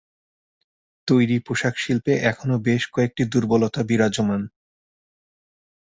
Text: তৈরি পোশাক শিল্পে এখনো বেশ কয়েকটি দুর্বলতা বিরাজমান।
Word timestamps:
তৈরি 1.07 1.37
পোশাক 1.39 1.75
শিল্পে 1.77 2.13
এখনো 2.31 2.55
বেশ 2.67 2.83
কয়েকটি 2.93 3.23
দুর্বলতা 3.25 3.81
বিরাজমান। 3.83 4.41